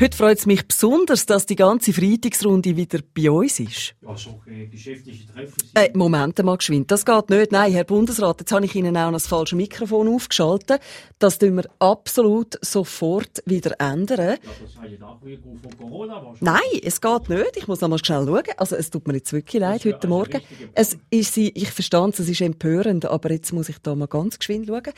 [0.00, 3.94] Heute freut es mich besonders, dass die ganze Freitagsrunde wieder bei uns ist.
[4.02, 5.70] Ja, so äh, geschäftliche Treffen sind.
[5.76, 7.52] Äh, Moment mal geschwind, das geht nicht.
[7.52, 10.80] Nein, Herr Bundesrat, jetzt habe ich Ihnen auch noch das falsche Mikrofon aufgeschaltet.
[11.20, 14.18] Das tun wir absolut sofort wieder ändern.
[14.18, 16.40] Ja, das sei ja wieder von Corona wahrscheinlich.
[16.40, 17.56] Nein, es geht nicht.
[17.56, 18.42] Ich muss noch mal schnell schauen.
[18.56, 20.40] Also, es tut mir jetzt wirklich leid, heute eine Morgen.
[20.74, 24.40] Es ist, ich verstehe es, es ist empörend, aber jetzt muss ich da mal ganz
[24.40, 24.92] geschwind schauen.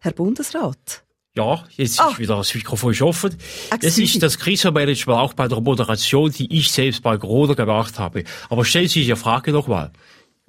[0.00, 1.04] Herr Bundesrat.
[1.38, 2.08] Ja, jetzt Ah.
[2.10, 3.36] ist wieder das Mikrofon offen.
[3.80, 8.24] Das ist das Krisenmanagement auch bei der Moderation, die ich selbst bei Corona gemacht habe.
[8.50, 9.92] Aber stellen Sie sich die Frage nochmal.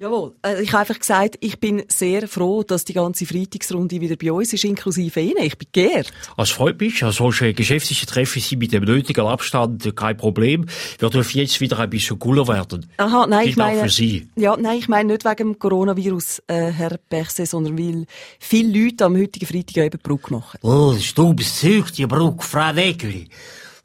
[0.00, 0.32] Jawohl.
[0.40, 4.32] Äh, ich habe einfach gesagt, ich bin sehr froh, dass die ganze Freitagsrunde wieder bei
[4.32, 5.42] uns ist, inklusive Ihnen.
[5.42, 6.10] Ich bin geehrt.
[6.38, 10.64] Es freut mich, solche geschäftliche Treffen sind mit dem nötigen Abstand kein Problem.
[10.98, 12.86] Wir dürfen jetzt wieder ein bisschen cooler werden.
[12.96, 14.26] Aha, nein, ich Gilt auch meine, für Sie.
[14.36, 18.06] ja, nein, ich meine nicht wegen dem Coronavirus, äh, Herr Berset, sondern weil
[18.38, 20.60] viele Leute am heutigen Freitag eben Brücke machen.
[20.62, 23.28] Oh, das ist dummes Zeug, die Brücke, Frau Wegeli.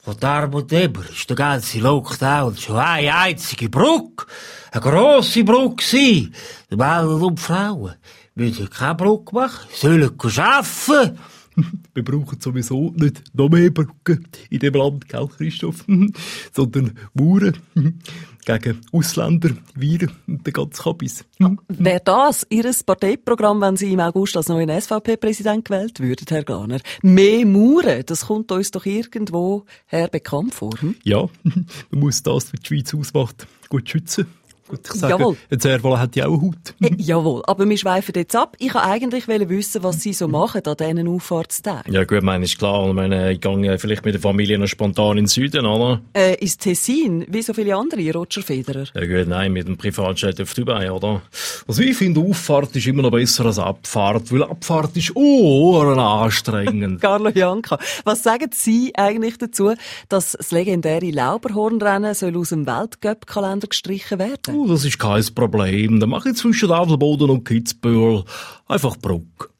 [0.06, 4.28] Von Darm und Eber ist der ganze Lockdown schon eine einzige Brücke.
[4.72, 6.36] Eine grosse Brücke gewesen.
[6.70, 7.96] Die Männer und Frauen
[8.36, 11.18] müssen keine Brücke machen, sollen arbeiten.
[11.94, 15.86] Wir brauchen sowieso nicht noch mehr Brücken in dem Land, gell, Christoph?
[16.54, 17.58] Sondern Mauern
[18.46, 21.26] gegen Ausländer, Viren und den ganzen Kabis.
[21.68, 26.80] Wäre das Ihr Parteiprogramm, wenn Sie im August als neuen SVP-Präsident gewählt würden, Herr Glaner?
[27.02, 30.72] Mehr Mauern, das kommt uns doch irgendwo her bekannt vor.
[30.80, 30.96] Hm?
[31.04, 34.28] Ja, man muss das, was die Schweiz ausmacht, gut schützen.
[34.68, 35.38] Gut, ich sage, Jawohl.
[35.52, 36.74] ein Servola hat ja auch Haut.
[36.82, 38.56] Äh, jawohl, aber wir schweifen jetzt ab.
[38.58, 41.94] Ich wollte eigentlich wissen, was Sie so machen an diesen Auffahrtstagen.
[41.94, 42.88] Ja gut, meine ist klar.
[42.88, 46.02] Ich meine, ich gehe vielleicht mit der Familie noch spontan in den Süden, oder?
[46.14, 48.86] Äh, ins Tessin, wie so viele andere, Roger Federer.
[48.96, 51.22] Ja gut, nein, mit dem Privatjet auf Dubai, oder?
[51.68, 57.02] Also ich finde, Auffahrt ist immer noch besser als Abfahrt, weil Abfahrt ist ohren anstrengend.
[57.02, 59.74] Carlo Janka, was sagen Sie eigentlich dazu,
[60.10, 64.55] dass das legendäre Lauberhornrennen soll aus dem Weltcup-Kalender gestrichen werden?
[64.56, 66.00] Oh, das ist kein Problem.
[66.00, 68.24] Dann mache ich zwischen Adelboden und Kitzbühel
[68.68, 69.52] einfach Bruck.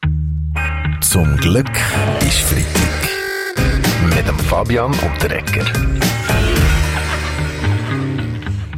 [1.02, 1.70] Zum Glück
[2.22, 4.16] ist Freitag.
[4.16, 5.66] Mit dem Fabian Unterrecker.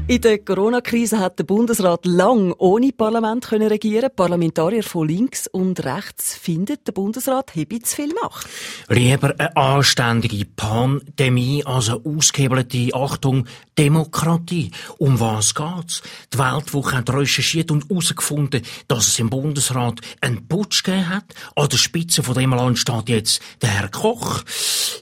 [0.09, 4.09] In der Corona-Krise hat der Bundesrat lang ohne Parlament können regieren.
[4.15, 8.47] Parlamentarier von links und rechts finden, der Bundesrat habe zu viel Macht.
[8.87, 13.47] Lieber eine anständige Pandemie als eine ausgehebelte, Achtung,
[13.77, 14.71] Demokratie.
[14.97, 16.01] Um was geht's?
[16.33, 21.25] Die Weltwoche hat recherchiert und herausgefunden, dass es im Bundesrat einen Putsch gegeben hat.
[21.57, 24.43] An der Spitze von dem Land steht jetzt der Herr Koch.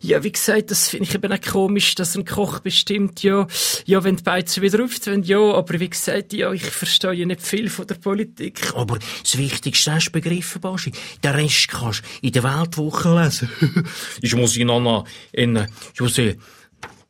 [0.02, 3.46] Ja, wie gesagt, das finde ich eben auch komisch, dass ein Koch bestimmt, ja,
[3.86, 7.42] ja, wenn die Beizen wieder aufgehen, ja, aber wie gesagt, ja, ich verstehe ja nicht
[7.42, 8.74] viel von der Politik.
[8.76, 10.92] Aber das Wichtigste hast du begriffen, Baschi.
[11.24, 13.50] Den Rest kannst du in der Weltwoche lesen.
[14.22, 16.40] Ich muss Ihnen noch in, ich muss sehen,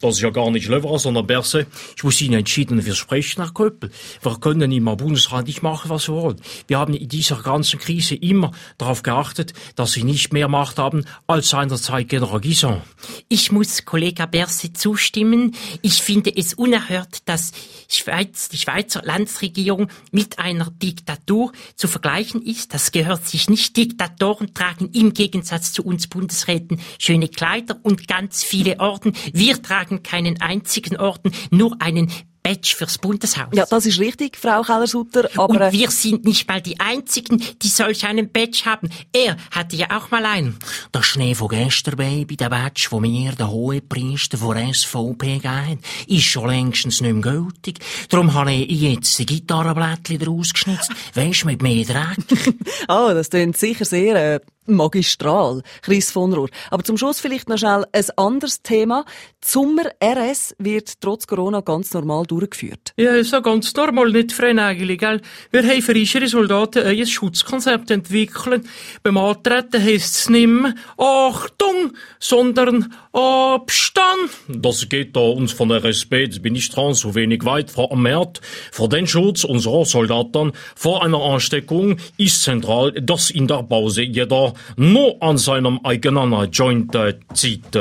[0.02, 1.68] das ist ja gar nicht Löwer, sondern Berse.
[1.96, 3.92] Ich muss Ihnen entschieden widersprechen, Herr Köppel.
[4.22, 6.42] Wir können im Bundesrat nicht machen, was wir wollen.
[6.68, 11.06] Wir haben in dieser ganzen Krise immer darauf geachtet, dass Sie nicht mehr Macht haben
[11.28, 12.82] als seinerzeit General Guison.
[13.30, 15.56] Ich muss Kollega Berse zustimmen.
[15.82, 17.52] Ich finde es unerhört, dass
[17.88, 22.74] Schweiz, die Schweizer Landesregierung mit einer Diktatur zu vergleichen ist.
[22.74, 23.78] Das gehört sich nicht.
[23.78, 29.14] Diktatoren tragen im Gegensatz zu uns Bundesräten schöne Kleider und ganz viele Orden.
[29.32, 32.12] Wir tragen keinen einzigen Orden, nur einen
[32.44, 33.48] Badge fürs Bundeshaus.
[33.54, 35.62] Ja, das ist richtig, Frau Keller-Sutter, aber...
[35.62, 38.90] äh, Und wir sind nicht mal die Einzigen, die solch einen Badge haben.
[39.14, 40.56] Er hatte ja auch mal einen.
[40.94, 45.70] Der Schnee von gestern, Baby, der Badge, von mir, der hohe Priester von SVP gegeben
[45.72, 47.80] hat, ist schon längstens nicht mehr gültig.
[48.10, 50.92] Darum habe ich jetzt die Gitarrenblättchen daraus geschnitzt.
[51.16, 52.18] Weisst, mit mehr Dreck.
[52.88, 56.50] Ah, das klingt sicher sehr äh, magistral, Chris von Rohr.
[56.70, 59.06] Aber zum Schluss vielleicht noch schnell ein anderes Thema.
[59.44, 62.94] Die Sommer-RS wird trotz Corona ganz normal durchgeführt.
[62.98, 65.22] Ja, ja ganz normal, nicht eigentlich, gell?
[65.52, 68.66] Wir haben für unsere Soldaten ein Schutzkonzept entwickelt.
[69.04, 74.32] Beim Antreten heisst es nicht mehr Achtung, sondern Abstand.
[74.50, 78.42] Das geht da uns von der das bin ich dran, so wenig weit März.
[78.74, 84.54] Für den Schutz unserer Soldaten vor einer Ansteckung ist zentral, dass in der Pause jeder
[84.76, 87.74] nur an seinem eigenen Joint äh, zieht.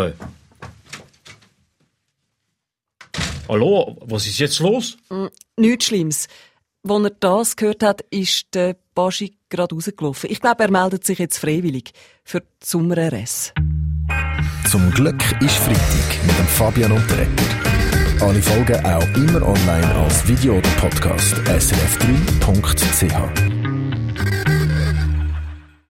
[3.48, 4.96] Hallo, was ist jetzt los?
[5.56, 6.28] Nichts Schlimmes.
[6.88, 10.30] Als er das gehört hat, ist der Baschi gerade rausgelaufen.
[10.30, 11.92] Ich glaube, er meldet sich jetzt freiwillig
[12.22, 13.52] für die Sommer-RS.
[14.74, 17.44] Zum Glück ist Freitag mit dem Fabian Unterrecker.
[18.20, 21.94] Alle Folgen auch immer online als Video oder Podcast srf3.ch.
[23.04, 23.53] www.radio1.ch.